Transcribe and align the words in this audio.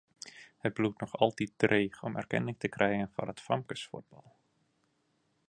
It 0.69 0.75
bliuwt 0.77 1.03
noch 1.03 1.13
altyd 1.25 1.51
dreech 1.65 1.99
om 2.09 2.17
erkenning 2.23 2.57
te 2.65 2.73
krijen 2.79 3.13
foar 3.13 3.33
it 3.35 3.45
famkesfuotbal. 3.51 4.27